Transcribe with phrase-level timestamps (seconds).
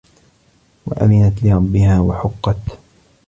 [0.85, 2.61] وَأَذِنَت لِرَبِّها وَحُقَّت